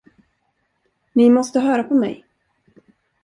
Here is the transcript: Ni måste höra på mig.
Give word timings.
Ni 1.15 1.29
måste 1.29 1.59
höra 1.59 1.83
på 1.83 1.93
mig. 1.95 2.25